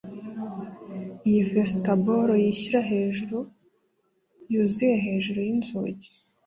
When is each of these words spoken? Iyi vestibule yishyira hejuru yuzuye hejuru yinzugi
Iyi 1.29 1.41
vestibule 1.51 2.33
yishyira 2.43 2.79
hejuru 2.91 3.37
yuzuye 4.51 4.95
hejuru 5.05 5.39
yinzugi 5.47 6.07